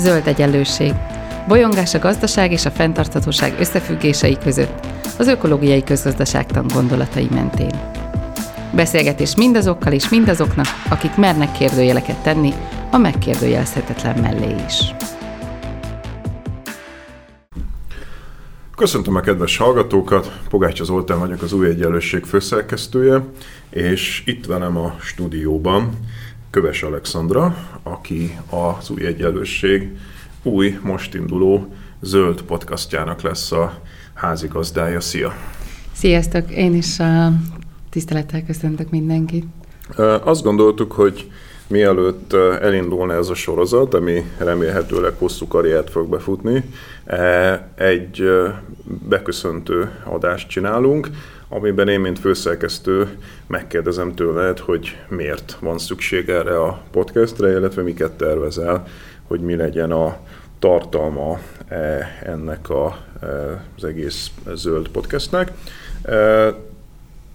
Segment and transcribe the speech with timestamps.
[0.00, 0.92] Zöld egyenlőség.
[1.48, 4.86] Bolyongás a gazdaság és a fenntarthatóság összefüggései között,
[5.18, 7.80] az ökológiai közgazdaságtan gondolatai mentén.
[8.74, 12.52] Beszélgetés mindazokkal és mindazoknak, akik mernek kérdőjeleket tenni,
[12.90, 14.94] a megkérdőjelezhetetlen mellé is.
[18.76, 23.24] Köszöntöm a kedves hallgatókat, Pogácsa Zoltán vagyok az Új Egyenlőség főszerkesztője,
[23.70, 25.90] és itt velem a stúdióban
[26.50, 29.96] Köves Alexandra, aki az Új Egyenlőség
[30.42, 33.80] új, most induló zöld podcastjának lesz a
[34.14, 35.00] házigazdája.
[35.00, 35.32] Szia!
[35.92, 36.50] Sziasztok!
[36.50, 37.32] Én is a
[37.90, 39.44] tisztelettel köszöntök mindenkit.
[40.22, 41.30] Azt gondoltuk, hogy
[41.66, 46.64] mielőtt elindulna ez a sorozat, ami remélhetőleg hosszú karriert fog befutni,
[47.74, 48.22] egy
[49.08, 51.08] beköszöntő adást csinálunk,
[51.52, 58.12] amiben én, mint főszerkesztő megkérdezem tőled, hogy miért van szükség erre a podcastre, illetve miket
[58.12, 58.86] tervezel,
[59.26, 60.16] hogy mi legyen a
[60.58, 61.38] tartalma
[62.22, 62.96] ennek a,
[63.76, 65.52] az egész zöld podcastnek.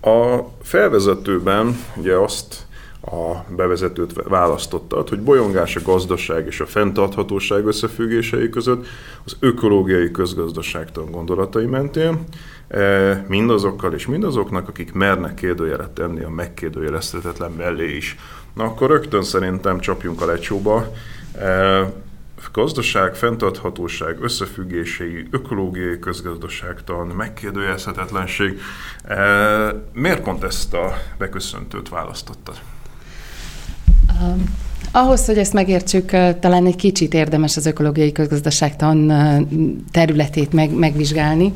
[0.02, 2.64] A felvezetőben ugye azt
[3.06, 8.86] a bevezetőt választottad, hogy bolyongás a gazdaság és a fenntarthatóság összefüggései között
[9.23, 12.23] az ökológiai közgazdaságtan gondolatai mentén,
[12.67, 18.17] e, mindazokkal és mindazoknak, akik mernek kérdőjelet tenni a megkérdőjelezhetetlen mellé is.
[18.53, 20.92] Na akkor rögtön szerintem csapjunk a lecsóba.
[21.39, 21.94] E,
[22.52, 28.59] gazdaság, fenntarthatóság, összefüggései, ökológiai közgazdaságtan, megkérdőjelezhetetlenség.
[29.03, 29.20] E,
[29.94, 32.56] miért pont ezt a beköszöntőt választottad?
[34.21, 34.44] Um,
[34.91, 39.13] ahhoz, hogy ezt megértsük, talán egy kicsit érdemes az ökológiai közgazdaságtan
[39.91, 41.52] területét meg, megvizsgálni.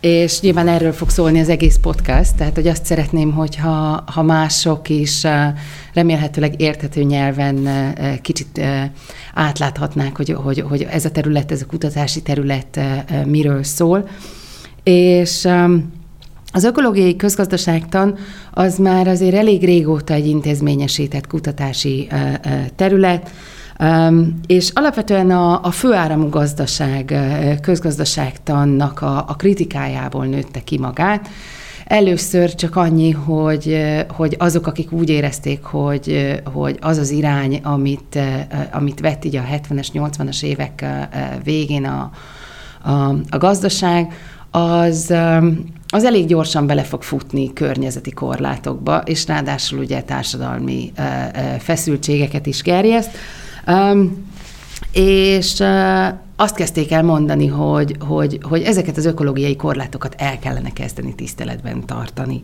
[0.00, 4.88] És nyilván erről fog szólni az egész podcast, tehát hogy azt szeretném, hogyha ha mások
[4.88, 5.26] is
[5.92, 7.68] remélhetőleg érthető nyelven
[8.22, 8.60] kicsit
[9.34, 12.80] átláthatnák, hogy, hogy, hogy ez a terület, ez a kutatási terület
[13.24, 14.08] miről szól.
[14.82, 15.48] És
[16.52, 18.16] az ökológiai közgazdaságtan
[18.52, 22.08] az már azért elég régóta egy intézményesített kutatási
[22.76, 23.30] terület,
[24.46, 27.14] és alapvetően a, a főáramú gazdaság,
[27.62, 31.28] közgazdaságtannak a, a kritikájából nőtte ki magát.
[31.84, 38.18] Először csak annyi, hogy, hogy azok, akik úgy érezték, hogy, hogy az az irány, amit,
[38.72, 40.84] amit vett így a 70-es, 80-as évek
[41.44, 42.10] végén a,
[42.90, 44.12] a, a gazdaság,
[44.50, 45.14] az,
[45.90, 50.92] az elég gyorsan bele fog futni környezeti korlátokba, és ráadásul ugye társadalmi
[51.58, 53.10] feszültségeket is gerjeszt.
[54.92, 55.62] És
[56.36, 61.86] azt kezdték el mondani, hogy, hogy, hogy ezeket az ökológiai korlátokat el kellene kezdeni tiszteletben
[61.86, 62.42] tartani.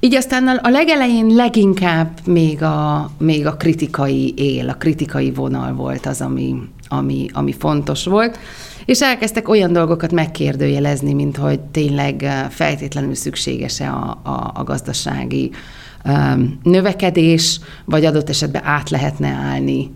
[0.00, 6.06] Így aztán a legelején leginkább még a, még a kritikai él, a kritikai vonal volt
[6.06, 6.54] az, ami,
[6.88, 8.38] ami, ami fontos volt
[8.84, 15.50] és elkezdtek olyan dolgokat megkérdőjelezni, mint hogy tényleg feltétlenül szükséges-e a, a, a gazdasági
[16.62, 19.90] növekedés, vagy adott esetben át lehetne állni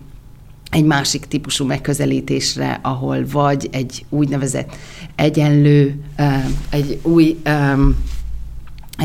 [0.71, 4.77] egy másik típusú megközelítésre, ahol vagy egy úgynevezett
[5.15, 6.01] egyenlő,
[6.71, 7.37] egy új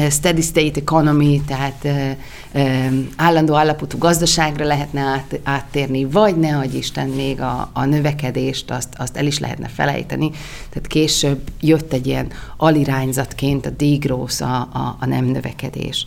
[0.10, 1.88] steady state economy, tehát
[3.16, 8.94] állandó állapotú gazdaságra lehetne át, áttérni, vagy ne adj Isten még a, a növekedést, azt,
[8.98, 10.30] azt el is lehetne felejteni.
[10.70, 16.06] Tehát később jött egy ilyen alirányzatként a degrowth, a, a, a nem növekedés.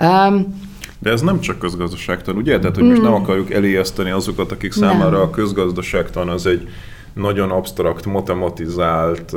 [0.00, 0.60] Um,
[0.98, 2.58] de ez nem csak közgazdaságtan, ugye?
[2.58, 3.14] Tehát, hogy most nem mm.
[3.14, 5.20] akarjuk elijeszteni azokat, akik számára nem.
[5.20, 6.68] a közgazdaságtan az egy
[7.14, 9.32] nagyon absztrakt, matematizált,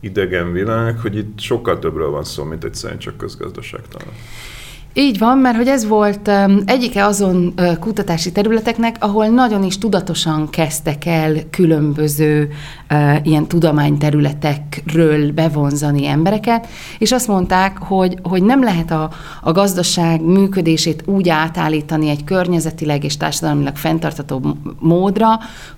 [0.00, 4.14] idegen világ, hogy itt sokkal többről van szó, mint egyszerűen csak közgazdaságtalan.
[4.98, 6.30] Így van, mert hogy ez volt
[6.64, 12.48] egyike azon kutatási területeknek, ahol nagyon is tudatosan kezdtek el különböző
[13.22, 16.66] ilyen tudományterületekről bevonzani embereket,
[16.98, 19.10] és azt mondták, hogy, hogy nem lehet a,
[19.42, 25.28] a gazdaság működését úgy átállítani egy környezetileg és társadalmilag fenntartató módra,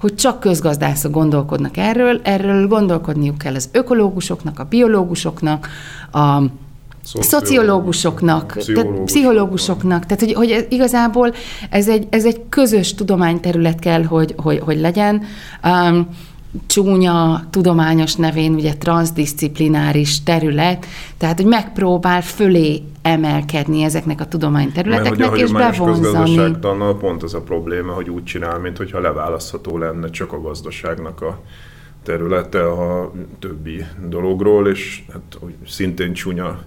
[0.00, 5.68] hogy csak közgazdászok gondolkodnak erről, erről gondolkodniuk kell az ökológusoknak, a biológusoknak,
[6.12, 6.42] a
[7.18, 11.34] szociológusoknak, pszichológusoknak, pszichológusoknak, tehát hogy, hogy igazából
[11.70, 15.22] ez egy, ez egy közös tudományterület kell, hogy, hogy, hogy legyen.
[15.64, 16.08] Um,
[16.66, 20.86] csúnya tudományos nevén ugye transzdisziplináris terület,
[21.16, 26.56] tehát hogy megpróbál fölé emelkedni ezeknek a tudományterületeknek, és bevonzani.
[27.00, 31.40] pont az a probléma, hogy úgy csinál, mintha leválasztható lenne csak a gazdaságnak a
[32.02, 36.60] területe a többi dologról, és hát, hogy szintén csúnya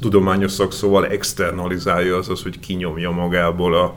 [0.00, 3.94] tudományos szakszóval externalizálja, az az, hogy kinyomja magából a,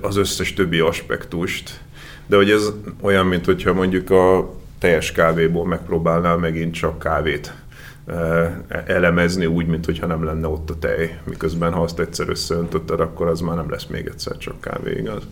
[0.00, 1.80] az összes többi aspektust.
[2.26, 7.52] De hogy ez olyan, mint hogyha mondjuk a teljes kávéból megpróbálnál megint csak kávét
[8.86, 13.26] elemezni úgy, mint hogyha nem lenne ott a tej, miközben ha azt egyszer összeöntötted, akkor
[13.26, 15.22] az már nem lesz még egyszer csak kávé, igaz?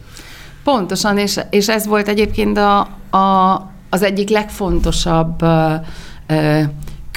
[0.65, 2.81] Pontosan, és, és ez volt egyébként a,
[3.17, 3.55] a,
[3.91, 5.45] az egyik legfontosabb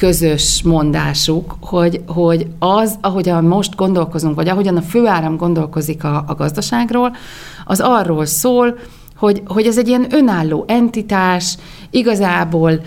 [0.01, 6.35] közös mondásuk, hogy, hogy az, ahogyan most gondolkozunk, vagy ahogyan a főáram gondolkozik a, a
[6.35, 7.15] gazdaságról,
[7.65, 8.77] az arról szól,
[9.15, 11.57] hogy, hogy ez egy ilyen önálló entitás,
[11.89, 12.81] igazából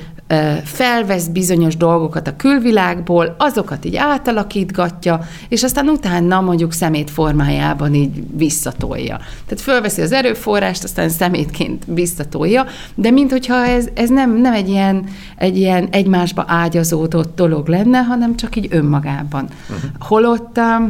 [0.65, 8.23] felvesz bizonyos dolgokat a külvilágból, azokat így átalakítgatja, és aztán utána mondjuk szemét formájában így
[8.37, 9.17] visszatolja.
[9.17, 15.05] Tehát fölveszi az erőforrást, aztán szemétként visszatolja, de minthogyha ez, ez nem, nem egy, ilyen,
[15.37, 19.49] egy ilyen egymásba ágyazódott dolog lenne, hanem csak így önmagában.
[19.69, 19.91] Uh-huh.
[19.99, 20.85] Holott uh,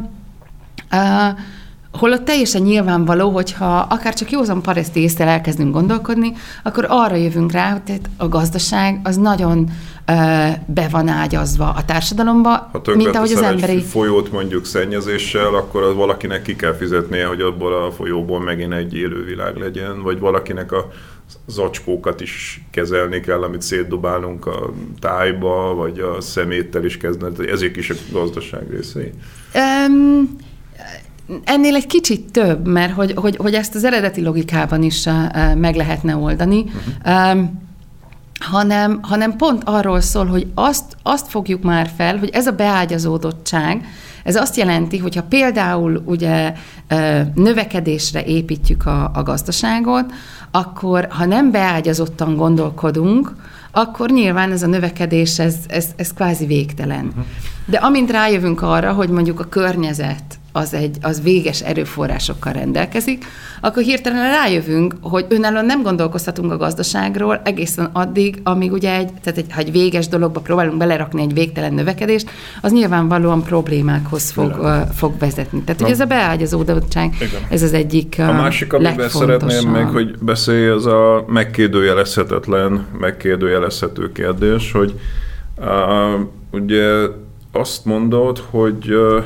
[0.92, 1.38] uh,
[1.98, 6.32] Holott teljesen nyilvánvaló, hogyha akár csak józan pareszti észre elkezdünk gondolkodni,
[6.62, 9.70] akkor arra jövünk rá, hogy a gazdaság az nagyon
[10.06, 10.12] ö,
[10.66, 13.82] be van ágyazva a társadalomba, ha mint ahogy az emberi...
[13.82, 18.94] folyót mondjuk szennyezéssel, akkor az valakinek ki kell fizetnie, hogy abból a folyóból megint egy
[18.94, 20.88] élővilág legyen, vagy valakinek a
[21.46, 27.48] zacskókat is kezelni kell, amit szétdobálunk a tájba, vagy a szeméttel is kezdeni.
[27.48, 29.12] Ezek is a gazdaság részei.
[29.54, 30.36] Um,
[31.44, 35.08] Ennél egy kicsit több, mert hogy, hogy, hogy ezt az eredeti logikában is
[35.56, 37.32] meg lehetne oldani, uh-huh.
[37.32, 37.62] um,
[38.40, 43.86] hanem, hanem pont arról szól, hogy azt, azt fogjuk már fel, hogy ez a beágyazódottság,
[44.24, 46.54] ez azt jelenti, hogyha például ugye
[47.34, 50.12] növekedésre építjük a, a gazdaságot,
[50.50, 53.34] akkor ha nem beágyazottan gondolkodunk,
[53.70, 57.06] akkor nyilván ez a növekedés, ez, ez, ez kvázi végtelen.
[57.06, 57.24] Uh-huh.
[57.66, 63.24] De amint rájövünk arra, hogy mondjuk a környezet az, egy, az véges erőforrásokkal rendelkezik,
[63.60, 69.38] akkor hirtelen rájövünk, hogy önállóan nem gondolkozhatunk a gazdaságról egészen addig, amíg ugye egy, tehát
[69.38, 72.30] egy, ha egy véges dologba próbálunk belerakni egy végtelen növekedést,
[72.62, 75.62] az nyilvánvalóan problémákhoz fog, uh, fog vezetni.
[75.62, 77.14] Tehát ugye ez a beágyazódottság,
[77.50, 84.72] ez az egyik A másik, amiben szeretném még, hogy beszélj, az a megkérdőjelezhetetlen, megkérdőjelezhető kérdés,
[84.72, 85.00] hogy
[85.56, 85.66] uh,
[86.50, 86.90] ugye
[87.52, 89.24] azt mondod, hogy uh,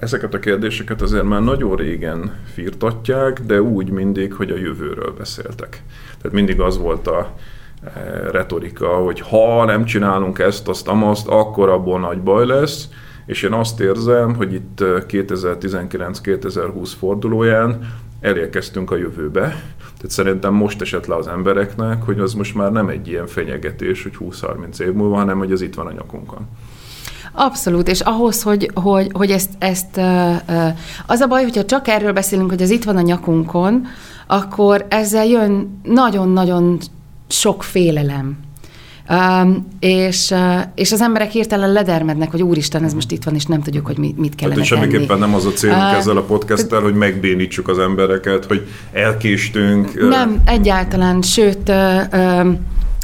[0.00, 5.82] Ezeket a kérdéseket azért már nagyon régen firtatják, de úgy mindig, hogy a jövőről beszéltek.
[6.16, 7.34] Tehát mindig az volt a
[7.84, 7.90] e,
[8.30, 12.88] retorika, hogy ha nem csinálunk ezt, azt, amazt, akkor abból nagy baj lesz,
[13.26, 19.40] és én azt érzem, hogy itt 2019-2020 fordulóján elérkeztünk a jövőbe.
[19.78, 24.02] Tehát szerintem most esett le az embereknek, hogy az most már nem egy ilyen fenyegetés,
[24.02, 26.48] hogy 20-30 év múlva, hanem hogy ez itt van a nyakunkon.
[27.32, 30.00] Abszolút, és ahhoz, hogy, hogy, hogy ezt, ezt
[31.06, 33.86] az a baj, hogyha csak erről beszélünk, hogy ez itt van a nyakunkon,
[34.26, 36.78] akkor ezzel jön nagyon-nagyon
[37.28, 38.38] sok félelem.
[39.10, 43.44] Um, és, uh, és az emberek hirtelen ledermednek, hogy úristen, ez most itt van, és
[43.44, 46.22] nem tudjuk, hogy mit, mit kellene Tehát semmiképpen nem az a célunk uh, ezzel a
[46.22, 50.08] podcasttel, hogy megbénítsuk az embereket, hogy elkéstünk.
[50.08, 52.46] Nem, egyáltalán, sőt, uh, uh,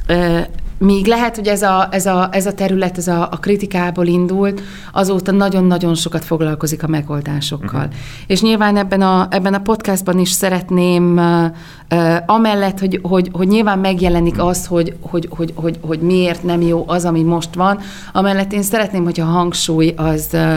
[0.08, 0.40] uh,
[0.78, 4.62] Míg lehet, hogy ez a, ez a, ez a terület ez a, a kritikából indult,
[4.92, 7.84] azóta nagyon-nagyon sokat foglalkozik a megoldásokkal.
[7.84, 7.94] Uh-huh.
[8.26, 13.78] És nyilván ebben a, ebben a podcastban is szeretném, uh, amellett, hogy, hogy, hogy nyilván
[13.78, 14.48] megjelenik uh-huh.
[14.48, 17.78] az, hogy, hogy, hogy, hogy, hogy miért nem jó az, ami most van,
[18.12, 20.56] amellett én szeretném, hogy a hangsúly az, uh,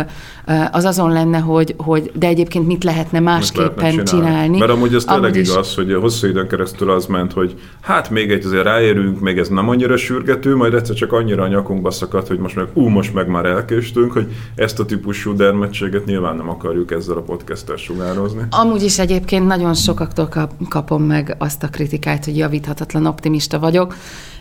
[0.71, 4.27] az azon lenne, hogy, hogy de egyébként mit lehetne másképpen lehetne csinálni.
[4.27, 4.57] csinálni.
[4.57, 5.49] Mert amúgy az tényleg is...
[5.49, 9.47] igaz, hogy hosszú időn keresztül az ment, hogy hát még egy azért ráérünk, még ez
[9.47, 13.13] nem annyira sürgető, majd egyszer csak annyira a nyakunkba szakadt, hogy most meg ú, most
[13.13, 18.41] meg már elkéstünk, hogy ezt a típusú dermedtséget nyilván nem akarjuk ezzel a podcasttel sugározni.
[18.49, 23.95] Amúgy is egyébként nagyon sokaktól kap, kapom meg azt a kritikát, hogy javíthatatlan optimista vagyok,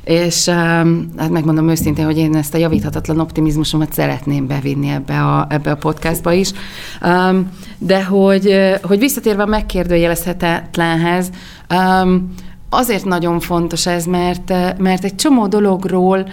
[0.04, 0.48] és
[1.16, 5.76] hát megmondom őszintén, hogy én ezt a javíthatatlan optimizmusomat szeretném bevinni ebbe a, ebbe a
[5.76, 6.50] podcastba is.
[7.78, 11.30] De hogy, hogy visszatérve a megkérdőjelezhetetlenhez,
[12.70, 14.48] azért nagyon fontos ez, mert,
[14.78, 16.26] mert egy csomó dologról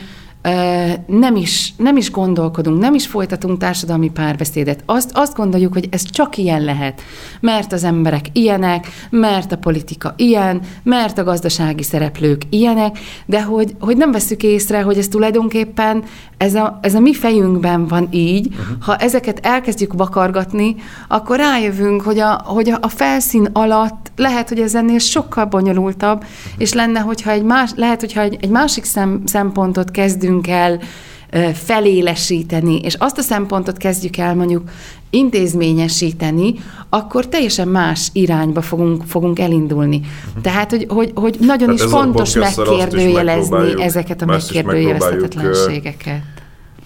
[1.07, 4.83] nem is, nem is gondolkodunk, nem is folytatunk társadalmi párbeszédet.
[4.85, 7.01] Azt, azt gondoljuk, hogy ez csak ilyen lehet,
[7.39, 13.75] mert az emberek ilyenek, mert a politika ilyen, mert a gazdasági szereplők ilyenek, de hogy,
[13.79, 16.03] hogy nem veszük észre, hogy ez tulajdonképpen
[16.37, 18.65] ez a, ez a mi fejünkben van így, uh-huh.
[18.79, 20.75] ha ezeket elkezdjük vakargatni,
[21.07, 26.53] akkor rájövünk, hogy a, hogy a felszín alatt lehet, hogy ez ennél sokkal bonyolultabb, uh-huh.
[26.57, 30.79] és lenne, hogyha egy más, lehet, hogyha egy, egy másik szem, szempontot kezdünk el
[31.53, 34.69] felélesíteni, és azt a szempontot kezdjük el mondjuk
[35.15, 36.53] intézményesíteni,
[36.89, 39.97] akkor teljesen más irányba fogunk, fogunk elindulni.
[40.27, 40.41] Uh-huh.
[40.41, 46.21] Tehát, hogy, hogy, hogy nagyon Tehát is fontos megkérdőjelezni ezeket a megkérdőjelezhetetlenségeket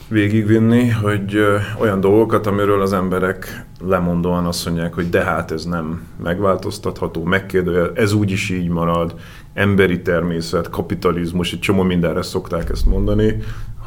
[0.10, 1.38] végigvinni, hogy
[1.80, 7.92] olyan dolgokat, amiről az emberek lemondóan azt mondják, hogy de hát ez nem megváltoztatható, megkérdőjel,
[7.96, 9.16] ez úgyis így marad,
[9.54, 13.36] emberi természet, kapitalizmus, egy csomó mindenre szokták ezt mondani,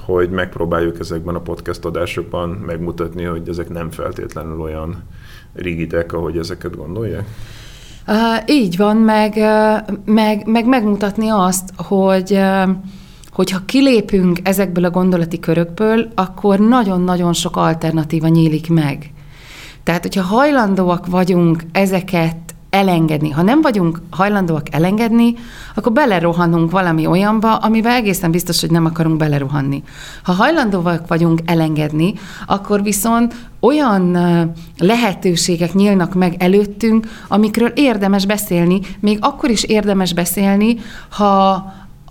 [0.04, 5.02] hogy megpróbáljuk ezekben a podcast adásokban megmutatni, hogy ezek nem feltétlenül olyan
[5.54, 7.26] rigidek, ahogy ezeket gondolják?
[8.06, 8.16] Uh,
[8.46, 9.38] így van, meg,
[10.04, 12.38] meg, meg megmutatni azt, hogy
[13.32, 19.12] hogyha kilépünk ezekből a gondolati körökből, akkor nagyon-nagyon sok alternatíva nyílik meg.
[19.82, 22.36] Tehát, hogyha hajlandóak vagyunk ezeket
[22.72, 23.30] elengedni.
[23.30, 25.34] Ha nem vagyunk hajlandóak elengedni,
[25.74, 29.82] akkor belerohanunk valami olyanba, amiben egészen biztos, hogy nem akarunk belerohanni.
[30.22, 32.14] Ha hajlandóak vagyunk elengedni,
[32.46, 34.16] akkor viszont olyan
[34.78, 40.76] lehetőségek nyílnak meg előttünk, amikről érdemes beszélni, még akkor is érdemes beszélni,
[41.08, 41.64] ha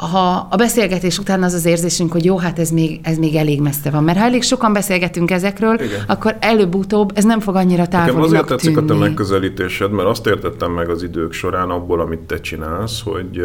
[0.06, 3.62] ha a beszélgetés után az az érzésünk, hogy jó, hát ez még, ez még elég
[3.62, 4.04] messze van.
[4.04, 6.04] Mert ha elég sokan beszélgetünk ezekről, Igen.
[6.08, 10.28] akkor előbb-utóbb ez nem fog annyira távolinak Nekem azért tetszik a te megközelítésed, mert azt
[10.28, 13.42] értettem meg az idők során abból, amit te csinálsz, hogy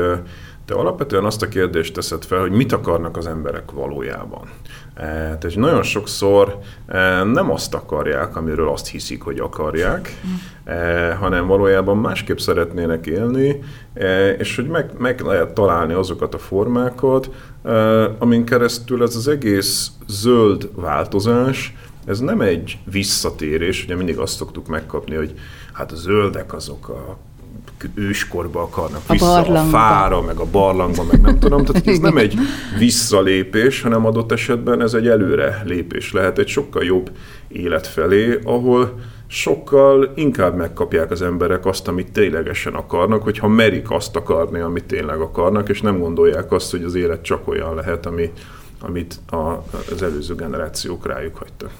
[0.66, 4.48] te alapvetően azt a kérdést teszed fel, hogy mit akarnak az emberek valójában.
[4.94, 10.20] E, tehát nagyon sokszor e, nem azt akarják, amiről azt hiszik, hogy akarják,
[10.64, 13.62] e, hanem valójában másképp szeretnének élni,
[14.38, 17.30] és hogy meg, meg lehet találni azokat a formákat,
[18.18, 21.74] amin keresztül ez az egész zöld változás,
[22.06, 25.34] ez nem egy visszatérés, ugye mindig azt szoktuk megkapni, hogy
[25.72, 27.16] hát a zöldek azok a
[27.94, 31.64] őskorba akarnak a vissza, a fára, meg a barlangba, meg nem tudom.
[31.64, 32.34] Tehát ez nem egy
[32.78, 37.10] visszalépés, hanem adott esetben ez egy előre lépés lehet, egy sokkal jobb
[37.48, 44.16] élet felé, ahol sokkal inkább megkapják az emberek azt, amit ténylegesen akarnak, hogyha merik azt
[44.16, 48.32] akarni, amit tényleg akarnak, és nem gondolják azt, hogy az élet csak olyan lehet, ami,
[48.80, 51.70] amit a, az előző generációk rájuk hagytak.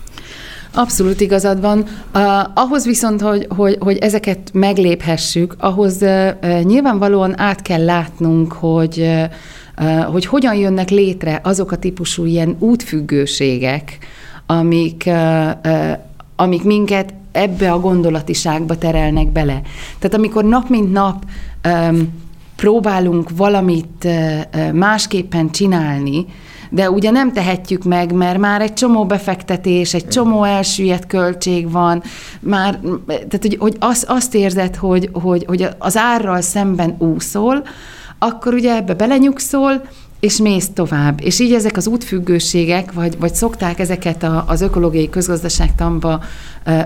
[0.75, 1.79] Abszolút igazad van.
[1.79, 2.23] Uh,
[2.55, 9.31] ahhoz viszont, hogy, hogy, hogy ezeket megléphessük, ahhoz uh, nyilvánvalóan át kell látnunk, hogy, uh,
[10.05, 13.99] hogy hogyan jönnek létre azok a típusú ilyen útfüggőségek,
[14.47, 15.11] amik,
[16.37, 19.63] amik minket ebbe a gondolatiságba terelnek bele.
[19.99, 21.25] Tehát amikor nap mint nap
[22.57, 24.09] próbálunk valamit
[24.73, 26.27] másképpen csinálni,
[26.71, 32.03] de ugye nem tehetjük meg, mert már egy csomó befektetés, egy csomó elsüllyedt költség van,
[32.41, 37.63] már, tehát hogy, hogy az, azt érzed, hogy, hogy, hogy az árral szemben úszol,
[38.19, 39.83] akkor ugye ebbe belenyugszol,
[40.21, 41.21] és mész tovább.
[41.23, 46.21] És így ezek az útfüggőségek, vagy, vagy szokták ezeket a, az ökológiai közgazdaságtamba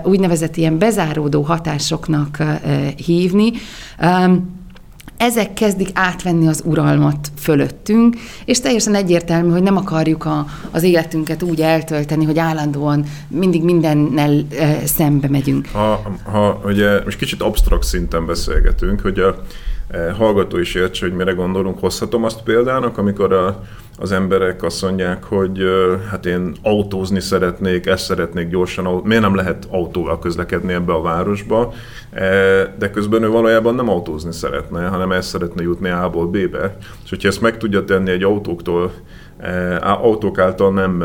[0.03, 2.37] úgynevezett ilyen bezáródó hatásoknak
[2.95, 3.51] hívni.
[5.21, 11.43] Ezek kezdik átvenni az uralmat fölöttünk, és teljesen egyértelmű, hogy nem akarjuk a, az életünket
[11.43, 15.67] úgy eltölteni, hogy állandóan mindig mindennel e, szembe megyünk.
[15.73, 19.43] Ha, ha ugye most kicsit absztrakt szinten beszélgetünk, hogy a
[20.17, 23.61] hallgató is értse, hogy mire gondolunk, hozhatom azt példának, amikor a
[24.01, 25.63] az emberek azt mondják, hogy
[26.09, 31.73] hát én autózni szeretnék, ezt szeretnék gyorsan, miért nem lehet autóval közlekedni ebbe a városba,
[32.11, 32.25] e,
[32.79, 36.77] de közben ő valójában nem autózni szeretne, hanem ezt szeretne jutni A-ból B-be.
[37.03, 38.91] És hogyha ezt meg tudja tenni egy autóktól,
[39.37, 41.03] e, autók által nem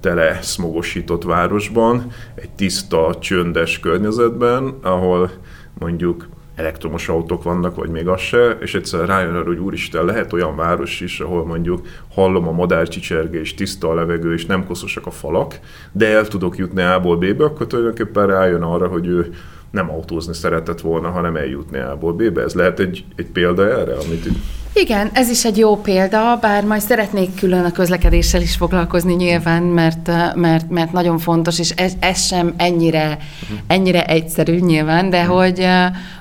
[0.00, 5.30] tele szmogosított városban, egy tiszta, csöndes környezetben, ahol
[5.78, 10.32] mondjuk elektromos autók vannak, vagy még az se, és egyszer rájön arra, hogy úristen, lehet
[10.32, 15.10] olyan város is, ahol mondjuk hallom a madárcsicsergés, tiszta a levegő, és nem koszosak a
[15.10, 15.58] falak,
[15.92, 19.34] de el tudok jutni A-ból B-be, akkor tulajdonképpen rájön arra, hogy ő
[19.72, 22.42] nem autózni szeretett volna, hanem eljutni A-ból B-be.
[22.42, 24.28] Ez lehet egy, egy példa erre, amit
[24.74, 29.62] igen, ez is egy jó példa, bár majd szeretnék külön a közlekedéssel is foglalkozni nyilván,
[29.62, 33.18] mert, mert, mert nagyon fontos, és ez, ez sem ennyire,
[33.66, 35.66] ennyire egyszerű nyilván, de hogy,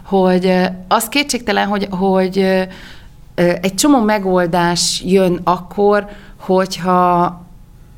[0.03, 0.53] hogy
[0.88, 2.38] az kétségtelen, hogy, hogy
[3.36, 6.05] egy csomó megoldás jön akkor,
[6.38, 7.46] hogyha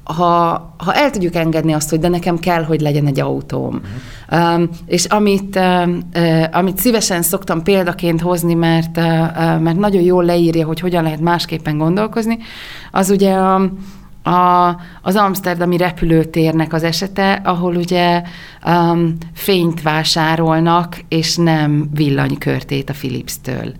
[0.03, 3.81] ha, ha el tudjuk engedni azt, hogy de nekem kell, hogy legyen egy autóm.
[4.29, 4.55] Uh-huh.
[4.55, 9.03] Um, és amit, uh, amit szívesen szoktam példaként hozni, mert, uh,
[9.59, 12.37] mert nagyon jól leírja, hogy hogyan lehet másképpen gondolkozni,
[12.91, 13.71] az ugye a,
[14.23, 18.21] a, az Amsterdami repülőtérnek az esete, ahol ugye
[18.65, 23.73] um, fényt vásárolnak, és nem villanykörtét a Philips-től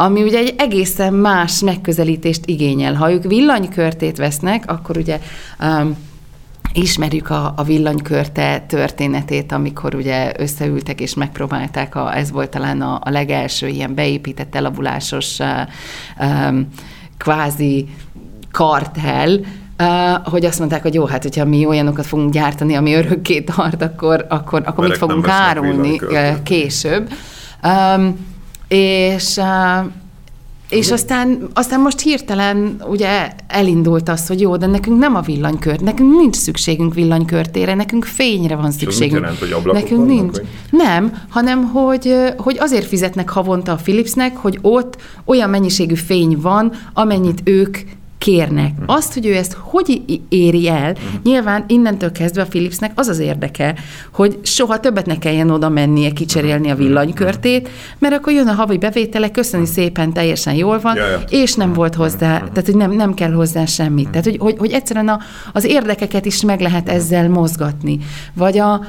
[0.00, 2.94] ami ugye egy egészen más megközelítést igényel.
[2.94, 5.20] Ha ők villanykörtét vesznek, akkor ugye
[5.60, 5.96] um,
[6.72, 13.00] Ismerjük a, a villanykörte történetét, amikor ugye összeültek és megpróbálták, a, ez volt talán a,
[13.02, 15.38] a legelső ilyen beépített elavulásos
[16.18, 16.68] um,
[17.18, 17.88] kvázi
[18.50, 19.40] kartel,
[19.82, 23.82] Uh, hogy azt mondták, hogy jó, hát hogyha mi olyanokat fogunk gyártani, ami örökké tart,
[23.82, 26.00] akkor, akkor, akkor mit fogunk árulni
[26.42, 27.12] később.
[27.62, 28.29] Um,
[28.70, 29.40] és
[30.70, 35.80] és aztán, aztán most hirtelen ugye elindult az, hogy jó, de nekünk nem a villanykört,
[35.80, 39.20] nekünk nincs szükségünk villanykörtére, nekünk fényre van szükségünk.
[39.20, 40.36] Jelent, hogy nekünk vannak, nincs.
[40.36, 40.46] Vagy?
[40.70, 46.72] Nem, hanem hogy, hogy azért fizetnek havonta a Philipsnek, hogy ott olyan mennyiségű fény van,
[46.92, 47.78] amennyit ők
[48.20, 48.72] kérnek.
[48.74, 48.82] Mhm.
[48.86, 51.22] Azt, hogy ő ezt hogy éri el, uh-huh.
[51.22, 53.74] nyilván innentől kezdve a Philipsnek az az érdeke,
[54.12, 56.82] hogy soha többet ne kelljen oda mennie kicserélni a mhm.
[56.82, 61.20] villanykörtét, mert akkor jön a havi bevétele, köszöni szépen, teljesen jól van, ja, ja.
[61.28, 64.08] és nem volt hozzá, tehát hogy nem, nem kell hozzá semmit.
[64.08, 65.18] Tehát, hogy, hogy, hogy egyszerűen a,
[65.52, 67.98] az érdekeket is meg lehet ezzel mozgatni.
[68.34, 68.84] Vagy a,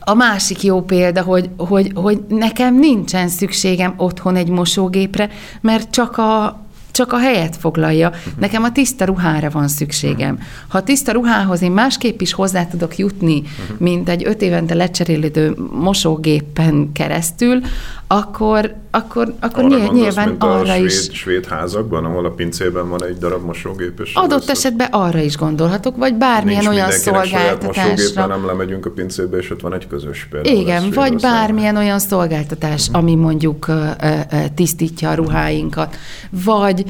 [0.00, 5.28] a másik jó példa, hogy, hogy, hogy nekem nincsen szükségem otthon egy mosógépre,
[5.60, 6.65] mert csak a,
[6.96, 8.12] csak a helyet foglalja.
[8.38, 10.38] Nekem a tiszta ruhára van szükségem.
[10.68, 13.42] Ha a tiszta ruhához én másképp is hozzá tudok jutni,
[13.78, 17.60] mint egy öt évente lecserélődő mosógépen keresztül,
[18.08, 20.92] akkor, akkor, akkor arra gondolsz, nyilván arra a is.
[20.92, 24.00] Svéd, svéd házakban, ahol a pincében van egy darab mosógép.
[24.00, 24.50] És Adott össze...
[24.50, 28.26] esetben arra is gondolhatok, vagy bármilyen Nincs olyan szolgáltatásra.
[28.26, 30.56] nem lemegyünk a pincébe, és ott van egy közös például.
[30.56, 33.02] Igen, vagy bármilyen olyan szolgáltatás, uh-huh.
[33.02, 35.96] ami mondjuk uh, uh, tisztítja a ruháinkat,
[36.30, 36.84] vagy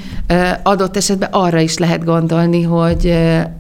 [0.63, 3.19] adott esetben arra is lehet gondolni, hogy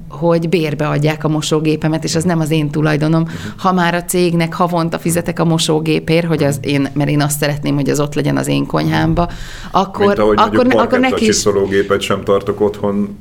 [0.08, 3.22] hogy bérbe adják a mosógépemet, és az nem az én tulajdonom.
[3.22, 3.36] Uh-huh.
[3.56, 7.74] Ha már a cégnek havonta fizetek a mosógépért, hogy az én, mert én azt szeretném,
[7.74, 9.28] hogy az ott legyen az én konyhámba,
[9.70, 11.26] akkor, Mint ahogy akkor, akkor neki is...
[11.26, 13.18] csiszológépet sem tartok otthon,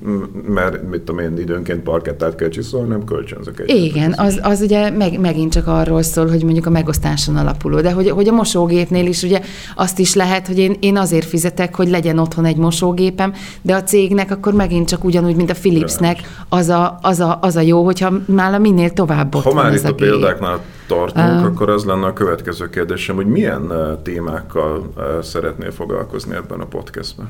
[0.48, 3.70] mert mit tudom én, időnként parkettát kell csiszolni, nem kölcsönzök egy.
[3.70, 7.92] Igen, az, az ugye meg, megint csak arról szól, hogy mondjuk a megosztáson alapuló, de
[7.92, 9.42] hogy, hogy a mosógépnél is ugye
[9.76, 13.84] azt is lehet, hogy én, én azért fizetek, hogy legyen otthon egy mosógépem, de a
[13.84, 16.20] cégnek akkor megint csak ugyanúgy, mint a Philipsnek,
[16.50, 19.84] az a, az a, az a jó, hogyha nála minél tovább ott Ha már itt
[19.84, 23.72] a, a példáknál tartunk, uh, akkor az lenne a következő kérdésem, hogy milyen
[24.04, 27.30] témákkal szeretnél foglalkozni ebben a podcastben?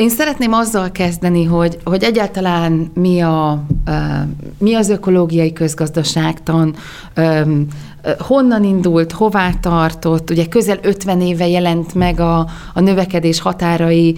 [0.00, 3.62] Én szeretném azzal kezdeni, hogy, hogy egyáltalán mi, a,
[4.58, 6.74] mi az ökológiai közgazdaságtan,
[8.18, 14.16] honnan indult, hová tartott, ugye közel 50 éve jelent meg a, a növekedés határai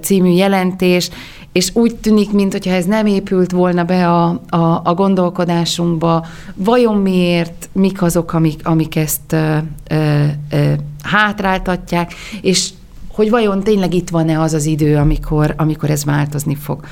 [0.00, 1.10] című jelentés,
[1.54, 7.68] és úgy tűnik, mintha ez nem épült volna be a, a, a gondolkodásunkba, vajon miért,
[7.72, 9.56] mik azok, amik, amik ezt ö,
[9.88, 12.70] ö, ö, hátráltatják, és
[13.12, 16.84] hogy vajon tényleg itt van-e az az idő, amikor, amikor ez változni fog.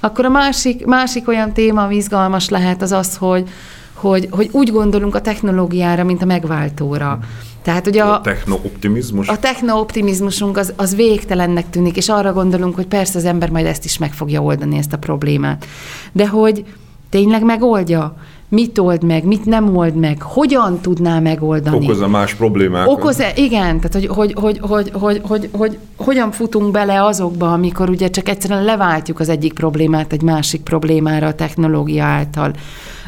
[0.00, 3.48] Akkor a másik, másik olyan téma, ami izgalmas lehet, az az, hogy,
[3.94, 7.18] hogy, hogy úgy gondolunk a technológiára, mint a megváltóra.
[7.62, 9.28] Tehát, hogy a, a technooptimizmus?
[9.28, 13.84] A technooptimizmusunk az, az végtelennek tűnik, és arra gondolunk, hogy persze az ember majd ezt
[13.84, 15.66] is meg fogja oldani, ezt a problémát.
[16.12, 16.64] De hogy
[17.10, 18.16] tényleg megoldja?
[18.48, 21.84] Mit old meg, mit nem old meg, hogyan tudná megoldani.
[21.84, 22.96] Okoz-e más problémákat?
[22.96, 27.90] Okoz-e, igen, tehát hogy, hogy, hogy, hogy, hogy, hogy, hogy hogyan futunk bele azokba, amikor
[27.90, 32.52] ugye csak egyszerűen leváltjuk az egyik problémát egy másik problémára a technológia által.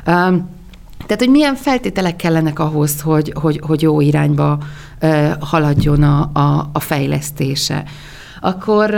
[0.07, 0.49] Um,
[1.07, 4.59] tehát, hogy milyen feltételek kellenek ahhoz, hogy, hogy, hogy jó irányba
[5.41, 7.85] haladjon a, a, a fejlesztése.
[8.41, 8.95] Akkor,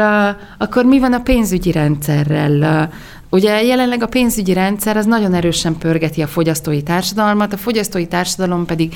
[0.59, 2.91] akkor mi van a pénzügyi rendszerrel?
[3.31, 8.67] Ugye jelenleg a pénzügyi rendszer az nagyon erősen pörgeti a fogyasztói társadalmat, a fogyasztói társadalom
[8.67, 8.95] pedig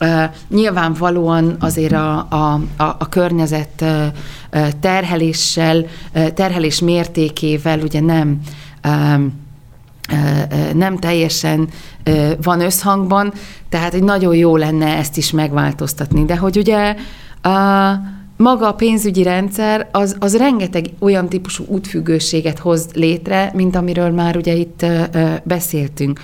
[0.00, 3.84] uh, nyilvánvalóan azért a, a, a, a környezet
[4.80, 5.84] terheléssel,
[6.34, 8.40] terhelés mértékével ugye nem
[8.84, 9.46] um,
[10.74, 11.68] nem teljesen
[12.42, 13.32] van összhangban,
[13.68, 16.24] tehát egy nagyon jó lenne ezt is megváltoztatni.
[16.24, 16.96] De hogy ugye
[17.42, 17.92] a,
[18.36, 24.36] maga a pénzügyi rendszer az, az rengeteg olyan típusú útfüggőséget hoz létre, mint amiről már
[24.36, 24.86] ugye itt
[25.44, 26.20] beszéltünk.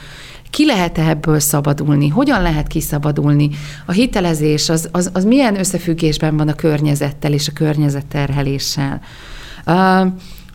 [0.50, 2.08] Ki lehet ebből szabadulni?
[2.08, 3.50] Hogyan lehet kiszabadulni?
[3.86, 9.00] A hitelezés az, az, az milyen összefüggésben van a környezettel és a környezetterheléssel?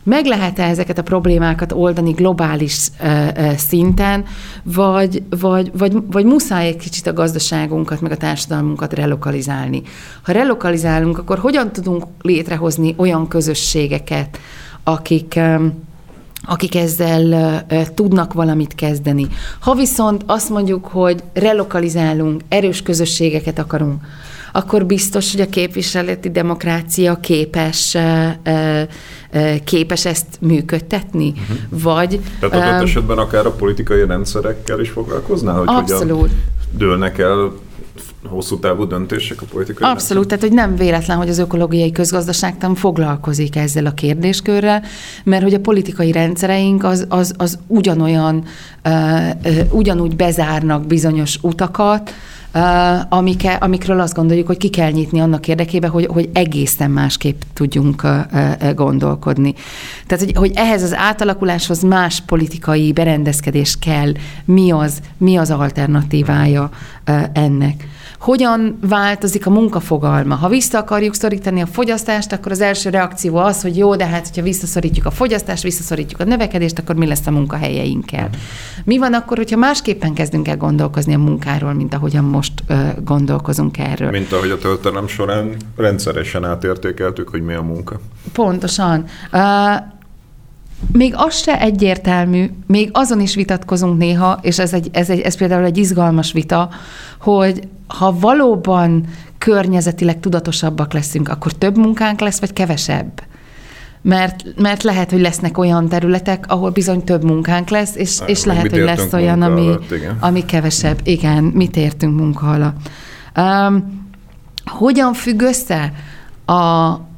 [0.02, 4.24] Meg lehet-e ezeket a problémákat oldani globális ö, ö, szinten,
[4.62, 9.82] vagy, vagy, vagy, vagy muszáj egy kicsit a gazdaságunkat, meg a társadalmunkat relokalizálni.
[10.22, 14.38] Ha relokalizálunk, akkor hogyan tudunk létrehozni olyan közösségeket,
[14.84, 15.66] akik, ö,
[16.42, 17.22] akik ezzel
[17.70, 19.26] uh, tudnak valamit kezdeni.
[19.60, 24.02] Ha viszont azt mondjuk, hogy relokalizálunk, erős közösségeket akarunk,
[24.52, 27.96] akkor biztos, hogy a képviseleti demokrácia képes,
[29.64, 31.28] képes ezt működtetni?
[31.28, 31.82] Uh-huh.
[31.82, 32.20] Vagy...
[32.40, 35.58] Tehát adott esetben akár a politikai rendszerekkel is foglalkoznál?
[35.58, 36.30] Hogy abszolút.
[36.72, 37.52] Dőlnek el
[38.28, 40.38] hosszú távú döntések a politikai Abszolút, rendszer?
[40.38, 44.82] tehát hogy nem véletlen, hogy az ökológiai közgazdaságtan foglalkozik ezzel a kérdéskörrel,
[45.24, 48.44] mert hogy a politikai rendszereink az, az, az ugyanolyan,
[48.84, 48.92] uh,
[49.44, 52.10] uh, ugyanúgy bezárnak bizonyos utakat,
[53.08, 58.06] amike, amikről azt gondoljuk, hogy ki kell nyitni annak érdekében, hogy, hogy egészen másképp tudjunk
[58.74, 59.54] gondolkodni.
[60.06, 64.12] Tehát, hogy, hogy ehhez az átalakuláshoz más politikai berendezkedés kell,
[64.44, 66.70] mi az, mi az alternatívája
[67.32, 67.88] ennek
[68.20, 70.34] hogyan változik a munkafogalma.
[70.34, 74.26] Ha vissza akarjuk szorítani a fogyasztást, akkor az első reakció az, hogy jó, de hát,
[74.26, 78.28] hogyha visszaszorítjuk a fogyasztást, visszaszorítjuk a növekedést, akkor mi lesz a munkahelyeinkkel.
[78.84, 83.78] Mi van akkor, hogyha másképpen kezdünk el gondolkozni a munkáról, mint ahogyan most uh, gondolkozunk
[83.78, 84.10] erről?
[84.10, 88.00] Mint ahogy a történelem során rendszeresen átértékeltük, hogy mi a munka.
[88.32, 89.04] Pontosan.
[89.32, 89.40] Uh,
[90.92, 95.36] még az se egyértelmű, még azon is vitatkozunk néha, és ez, egy, ez, egy, ez
[95.36, 96.70] például egy izgalmas vita,
[97.20, 99.04] hogy ha valóban
[99.38, 103.22] környezetileg tudatosabbak leszünk, akkor több munkánk lesz, vagy kevesebb?
[104.02, 108.44] Mert, mert lehet, hogy lesznek olyan területek, ahol bizony több munkánk lesz, és, Há, és
[108.44, 110.16] lehet, hogy lesz olyan, ami, alatt, igen.
[110.20, 111.00] ami kevesebb.
[111.04, 112.88] Igen, mit értünk munka alatt.
[113.36, 114.08] Um,
[114.64, 115.92] hogyan függ össze
[116.44, 116.54] a,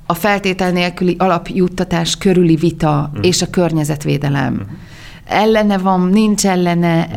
[0.06, 3.22] a feltétel nélküli alapjuttatás körüli vita mm.
[3.22, 4.52] és a környezetvédelem?
[4.52, 4.90] Mm
[5.26, 7.08] ellene van, nincs ellene,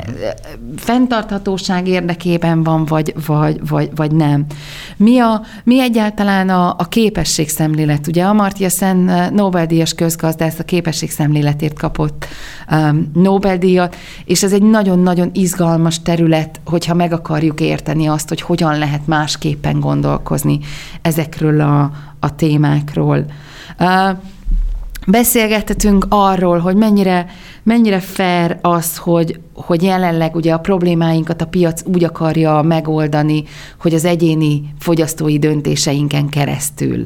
[0.77, 4.45] fenntarthatóság érdekében van, vagy, vagy, vagy, vagy nem.
[4.97, 8.07] Mi, a, mi egyáltalán a, a képességszemlélet?
[8.07, 12.25] Ugye Amartya Sen Nobel-díjas közgazdász a képességszemléletért kapott
[12.71, 18.77] um, Nobel-díjat, és ez egy nagyon-nagyon izgalmas terület, hogyha meg akarjuk érteni azt, hogy hogyan
[18.77, 20.59] lehet másképpen gondolkozni
[21.01, 23.25] ezekről a, a témákról.
[23.79, 24.09] Uh,
[25.05, 27.25] beszélgethetünk arról, hogy mennyire,
[27.63, 33.43] mennyire fair az, hogy, hogy jelenleg ugye a problémáinkat a piac úgy akarja megoldani,
[33.79, 37.05] hogy az egyéni fogyasztói döntéseinken keresztül.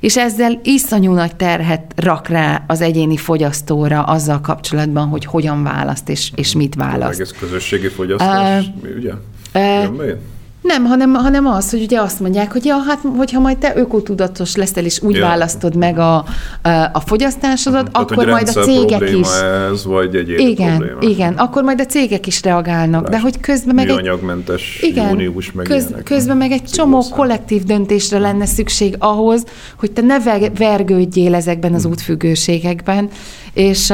[0.00, 6.08] És ezzel iszonyú nagy terhet rak rá az egyéni fogyasztóra azzal kapcsolatban, hogy hogyan választ
[6.08, 7.20] és, és mit választ.
[7.20, 9.12] Ez közösségi fogyasztás, uh, ugye?
[9.54, 10.18] Uh,
[10.62, 14.56] nem, hanem, hanem az, hogy ugye azt mondják, hogy ja, hát hogyha majd te ökotudatos
[14.56, 15.26] leszel, és úgy ja.
[15.26, 16.24] választod meg a,
[16.92, 19.28] a, fogyasztásodat, Tehát, akkor majd a cégek is...
[19.72, 21.12] ez, vagy egy igen, probléma.
[21.12, 23.94] igen, akkor majd a cégek is reagálnak, Lás, de hogy közben meg egy...
[24.80, 29.44] igen, június meg köz, Közben meg egy csomó kollektív döntésre lenne szükség ahhoz,
[29.78, 30.18] hogy te ne
[30.54, 31.90] vergődjél ezekben az hm.
[31.90, 33.08] útfüggőségekben,
[33.52, 33.92] és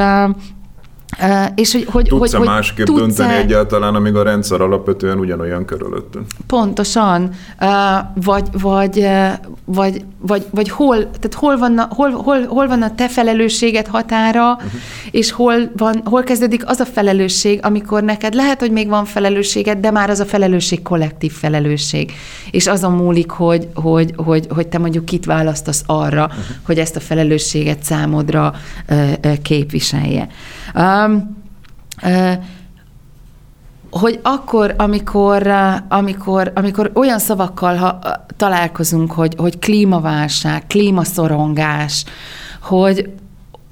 [1.55, 6.25] és hogy, hogy, tudsz hogy, másképp tudsz dönteni egyáltalán, amíg a rendszer alapvetően ugyanolyan körülöttünk?
[6.47, 7.29] Pontosan.
[8.13, 9.07] Vagy, vagy,
[9.65, 13.87] vagy, vagy, vagy hol, tehát hol, van a, hol, hol, hol van a te felelősséget
[13.87, 14.71] határa, uh-huh.
[15.11, 19.77] és hol, van, hol kezdődik az a felelősség, amikor neked lehet, hogy még van felelősséged,
[19.77, 22.11] de már az a felelősség kollektív felelősség.
[22.51, 26.43] És azon múlik, hogy, hogy, hogy, hogy te mondjuk kit választasz arra, uh-huh.
[26.65, 28.53] hogy ezt a felelősséget számodra
[29.41, 30.27] képviselje.
[30.75, 31.43] Um,
[32.03, 32.33] uh,
[33.99, 35.47] hogy akkor, amikor,
[35.87, 37.99] amikor, amikor olyan szavakkal ha,
[38.37, 42.05] találkozunk, hogy, hogy klímaválság, klímaszorongás,
[42.61, 43.09] hogy,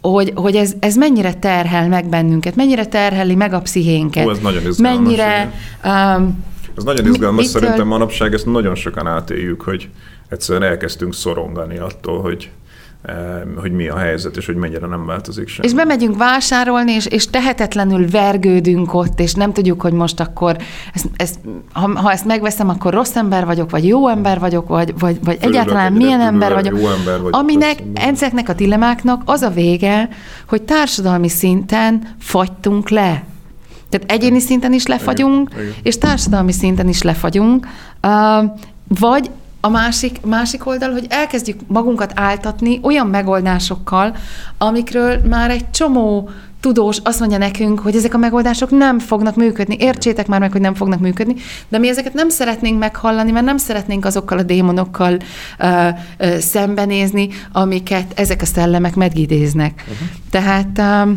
[0.01, 4.25] hogy, hogy ez, ez mennyire terhel meg bennünket, mennyire terheli meg a pszichénket.
[4.25, 4.99] Ó, ez nagyon izgalmas.
[4.99, 5.51] Mennyire...
[5.85, 6.43] Um,
[6.77, 7.61] ez nagyon izgalmas, mitől...
[7.61, 9.89] szerintem manapság ezt nagyon sokan átéljük, hogy
[10.29, 12.49] egyszerűen elkezdtünk szorongani attól, hogy
[13.55, 15.65] hogy mi a helyzet, és hogy mennyire nem változik sem.
[15.65, 20.57] És bemegyünk vásárolni, és, és tehetetlenül vergődünk ott, és nem tudjuk, hogy most akkor,
[20.93, 21.39] ezt, ezt,
[21.73, 25.37] ha, ha ezt megveszem, akkor rossz ember vagyok, vagy jó ember vagyok, vagy, vagy, vagy
[25.41, 26.79] egyáltalán milyen ember vagyok.
[26.79, 27.35] Jó ember vagyok.
[27.35, 30.09] Aminek ezeknek a dilemáknak az a vége,
[30.47, 33.23] hogy társadalmi szinten fagytunk le.
[33.89, 35.75] Tehát egyéni szinten is lefagyunk, igen, igen.
[35.83, 37.67] és társadalmi szinten is lefagyunk,
[38.87, 39.29] vagy
[39.65, 44.15] a másik, másik oldal, hogy elkezdjük magunkat áltatni olyan megoldásokkal,
[44.57, 49.75] amikről már egy csomó tudós azt mondja nekünk, hogy ezek a megoldások nem fognak működni.
[49.79, 51.35] Értsétek már meg, hogy nem fognak működni,
[51.69, 55.17] de mi ezeket nem szeretnénk meghallani, mert nem szeretnénk azokkal a démonokkal
[55.59, 59.83] ö, ö, szembenézni, amiket ezek a szellemek megidéznek.
[59.87, 60.07] Uh-huh.
[60.29, 60.77] Tehát...
[60.77, 61.11] Ö,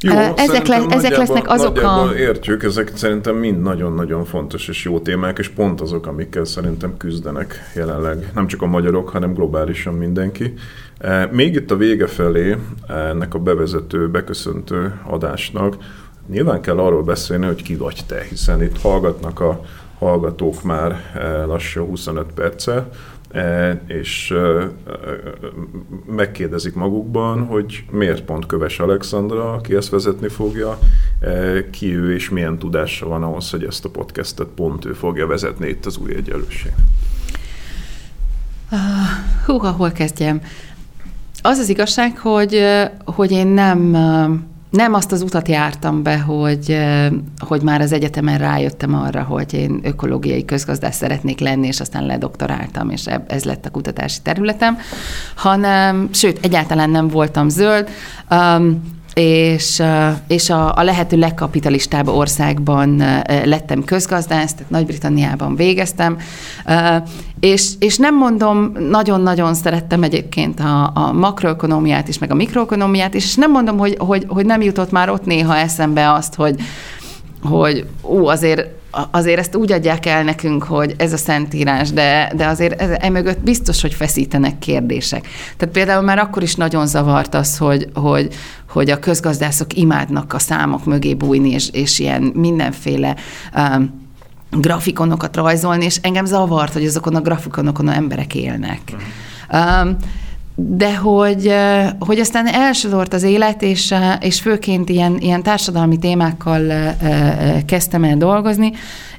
[0.00, 2.10] Jó, ezek, le, ezek lesznek azok a...
[2.16, 7.70] értjük, ezek szerintem mind nagyon-nagyon fontos és jó témák, és pont azok, amikkel szerintem küzdenek
[7.74, 10.54] jelenleg nem csak a magyarok, hanem globálisan mindenki.
[11.30, 12.56] Még itt a vége felé
[12.88, 15.76] ennek a bevezető, beköszöntő adásnak
[16.30, 19.60] nyilván kell arról beszélni, hogy ki vagy te, hiszen itt hallgatnak a
[19.98, 20.96] hallgatók már
[21.46, 23.17] lassan 25 perce, E,
[23.86, 24.70] és e, e,
[26.06, 30.78] megkérdezik magukban, hogy miért pont Köves Alexandra, aki ezt vezetni fogja,
[31.70, 35.68] ki ő és milyen tudása van ahhoz, hogy ezt a podcastet pont ő fogja vezetni
[35.68, 36.72] itt az új egyenlőség.
[38.72, 38.78] Uh,
[39.46, 40.40] hú, hol kezdjem?
[41.42, 42.62] Az az igazság, hogy,
[43.04, 43.96] hogy én nem
[44.70, 46.78] nem azt az utat jártam be, hogy,
[47.38, 52.90] hogy már az egyetemen rájöttem arra, hogy én ökológiai közgazdás szeretnék lenni, és aztán ledoktoráltam,
[52.90, 54.78] és ez lett a kutatási területem,
[55.36, 57.88] hanem, sőt, egyáltalán nem voltam zöld.
[58.30, 59.82] Um, és,
[60.26, 63.02] és a, a lehető legkapitalistább országban
[63.44, 66.16] lettem közgazdász, tehát Nagy-Britanniában végeztem,
[67.40, 73.24] és, és nem mondom, nagyon-nagyon szerettem egyébként a, a makroökonomiát is, meg a mikroökonomiát is,
[73.24, 76.54] és nem mondom, hogy, hogy, hogy nem jutott már ott néha eszembe azt, hogy,
[77.42, 82.46] hogy ú, azért azért ezt úgy adják el nekünk, hogy ez a szentírás, de, de
[82.46, 85.28] azért ez, emögött biztos, hogy feszítenek kérdések.
[85.56, 88.34] Tehát például már akkor is nagyon zavart az, hogy, hogy,
[88.68, 93.16] hogy a közgazdászok imádnak a számok mögé bújni, és, és ilyen mindenféle
[93.54, 94.06] um,
[94.50, 98.80] grafikonokat rajzolni, és engem zavart, hogy azokon a grafikonokon a emberek élnek.
[99.52, 99.96] Um,
[100.60, 101.54] de hogy,
[101.98, 106.94] hogy aztán elsodort az élet, és, és főként ilyen, ilyen társadalmi témákkal
[107.66, 108.72] kezdtem el dolgozni,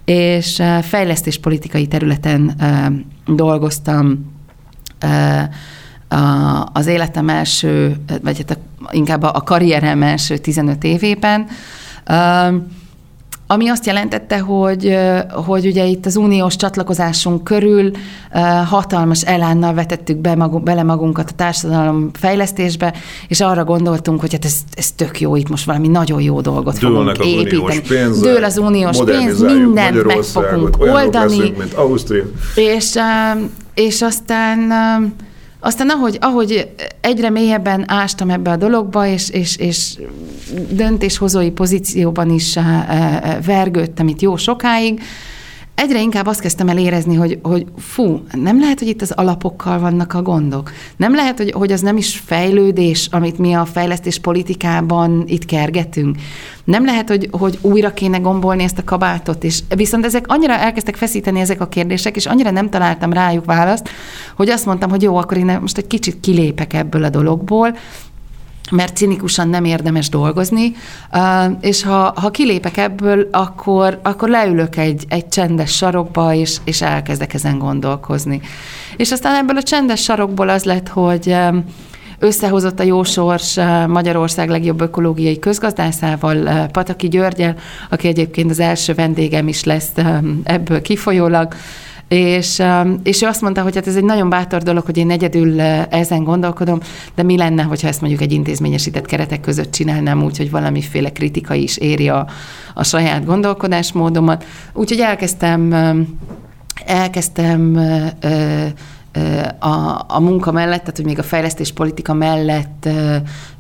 [0.06, 2.56] és fejlesztéspolitikai területen
[3.26, 4.32] dolgoztam
[6.74, 8.60] az életem első, vagy hát
[8.92, 11.48] inkább a karrierem első 15 évében.
[13.52, 14.98] Ami azt jelentette, hogy,
[15.46, 17.92] hogy ugye itt az uniós csatlakozásunk körül
[18.66, 22.94] hatalmas elánnal vetettük be magunk, bele magunkat a társadalom fejlesztésbe,
[23.28, 26.78] és arra gondoltunk, hogy hát ez, ez tök jó, itt most valami nagyon jó dolgot
[26.80, 27.82] Dőlnek fogunk az építeni.
[27.88, 31.38] Pénz, Dől az uniós pénz, mindent meg fogunk oldani.
[31.38, 32.24] Leszünk, mint Ausztria.
[32.56, 32.96] És,
[33.74, 34.60] és aztán
[35.60, 36.70] aztán ahogy, ahogy
[37.02, 39.98] egyre mélyebben ástam ebbe a dologba, és, és, és
[40.70, 45.02] döntéshozói pozícióban is eh, eh, vergődtem itt jó sokáig,
[45.80, 49.80] egyre inkább azt kezdtem el érezni, hogy, hogy fú, nem lehet, hogy itt az alapokkal
[49.80, 50.72] vannak a gondok.
[50.96, 56.18] Nem lehet, hogy, hogy az nem is fejlődés, amit mi a fejlesztés politikában itt kergetünk.
[56.64, 60.96] Nem lehet, hogy, hogy újra kéne gombolni ezt a kabátot, és viszont ezek annyira elkezdtek
[60.96, 63.90] feszíteni ezek a kérdések, és annyira nem találtam rájuk választ,
[64.36, 67.76] hogy azt mondtam, hogy jó, akkor én most egy kicsit kilépek ebből a dologból,
[68.72, 70.74] mert cinikusan nem érdemes dolgozni,
[71.62, 77.34] és ha, ha kilépek ebből, akkor, akkor leülök egy, egy csendes sarokba, és, és elkezdek
[77.34, 78.42] ezen gondolkozni.
[78.98, 81.36] És aztán ebből a csendes sarokból az lett, hogy
[82.20, 87.56] összehozott a jósors Magyarország legjobb ökológiai közgazdászával, Pataki Györgyel,
[87.90, 89.92] aki egyébként az első vendégem is lesz
[90.44, 91.54] ebből kifolyólag,
[92.10, 95.12] és, um, és ő azt mondta, hogy hát ez egy nagyon bátor dolog, hogy én
[95.12, 96.80] egyedül uh, ezen gondolkodom,
[97.16, 101.54] de mi lenne, hogyha ezt mondjuk egy intézményesített keretek között csinálnám úgy, hogy valamiféle kritika
[101.54, 102.28] is éri a,
[102.74, 104.46] a saját gondolkodásmódomat.
[104.74, 106.20] Úgyhogy elkezdtem, um,
[106.86, 108.66] elkezdtem uh, uh,
[109.60, 113.16] a, a munka mellett, tehát hogy még a fejlesztés politika mellett ö,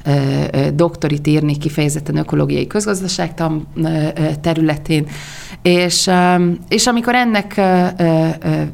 [0.05, 3.67] ö, doktorit írni kifejezetten ökológiai közgazdaságtan
[4.41, 5.07] területén,
[5.61, 6.09] és,
[6.67, 7.61] és amikor ennek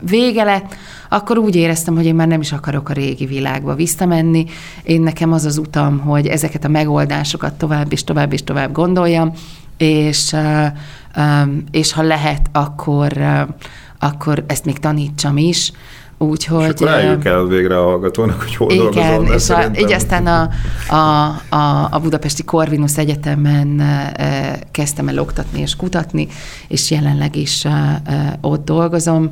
[0.09, 0.75] vége lett,
[1.09, 4.45] akkor úgy éreztem, hogy én már nem is akarok a régi világba visszamenni.
[4.83, 9.31] Én nekem az az utam, hogy ezeket a megoldásokat tovább és tovább és tovább gondoljam,
[9.77, 10.35] és,
[11.71, 13.17] és ha lehet, akkor,
[13.99, 15.71] akkor ezt így tanítsam is,
[16.17, 16.63] Úgyhogy...
[16.63, 16.87] És akkor
[17.23, 19.35] el végre a hallgatónak, hogy hol igen, dolgozol.
[19.35, 20.49] és a, így aztán a,
[20.95, 21.25] a,
[21.55, 23.83] a, a Budapesti Corvinus Egyetemen
[24.71, 26.27] kezdtem el oktatni és kutatni,
[26.67, 27.65] és jelenleg is
[28.41, 29.31] ott dolgozom.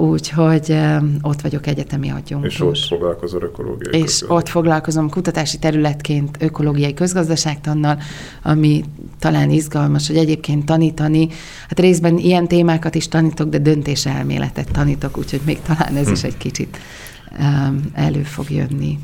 [0.00, 0.76] Úgyhogy
[1.22, 2.54] ott vagyok egyetemi adjunktus.
[2.54, 7.98] És ott foglalkozol ökológiai És ott foglalkozom kutatási területként ökológiai közgazdaságtannal,
[8.42, 8.84] ami
[9.18, 11.28] talán izgalmas, hogy egyébként tanítani.
[11.68, 16.12] Hát részben ilyen témákat is tanítok, de döntéselméletet tanítok, úgyhogy még talán ez hm.
[16.12, 16.78] is egy kicsit
[17.92, 18.98] elő fog jönni.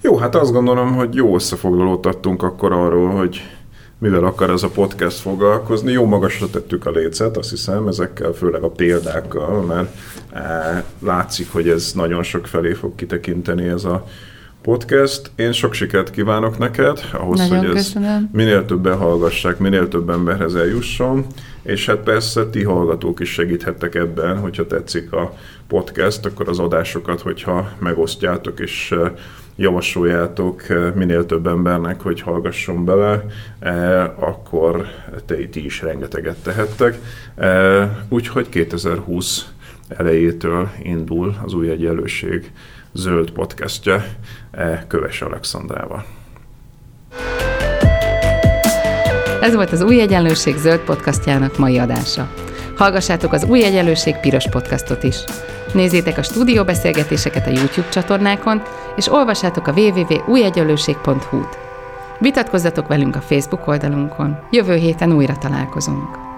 [0.00, 3.40] Jó, hát azt gondolom, hogy jó összefoglalót adtunk akkor arról, hogy
[4.04, 5.92] mivel akar ez a podcast foglalkozni.
[5.92, 9.96] Jó magasra tettük a lécet, azt hiszem, ezekkel, főleg a példákkal, mert
[10.32, 14.06] e, látszik, hogy ez nagyon sok felé fog kitekinteni ez a
[14.62, 15.30] podcast.
[15.36, 18.28] Én sok sikert kívánok neked, ahhoz, Nagyon hogy ez köszönöm.
[18.32, 21.26] minél többen hallgassák, minél több emberhez eljusson,
[21.62, 25.34] és hát persze ti hallgatók is segíthettek ebben, hogyha tetszik a
[25.68, 29.10] podcast, akkor az adásokat, hogyha megosztjátok és eh,
[29.56, 33.26] javasoljátok eh, minél több embernek, hogy hallgasson bele,
[33.58, 34.86] eh, akkor
[35.26, 36.98] te ti is rengeteget tehettek.
[38.08, 39.48] Úgyhogy 2020
[39.88, 42.50] elejétől indul az új egyenlőség
[42.92, 44.16] zöld podcastje
[44.88, 46.04] Köves Alexandrával.
[49.44, 52.30] Ez volt az Új Egyenlőség zöld podcastjának mai adása.
[52.76, 55.16] Hallgassátok az Új Egyenlőség piros podcastot is.
[55.74, 58.62] Nézzétek a stúdióbeszélgetéseket a YouTube csatornákon,
[58.96, 61.58] és olvassátok a www.újegyenlőség.hu-t.
[62.18, 64.38] Vitatkozzatok velünk a Facebook oldalunkon.
[64.50, 66.33] Jövő héten újra találkozunk.